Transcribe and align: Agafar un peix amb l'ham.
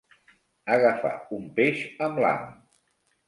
Agafar 0.75 1.11
un 1.37 1.45
peix 1.59 1.83
amb 2.09 2.23
l'ham. 2.25 2.49